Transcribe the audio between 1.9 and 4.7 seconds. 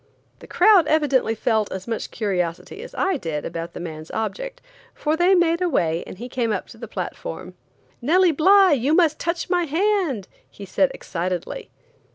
curiosity as I did about the man's object,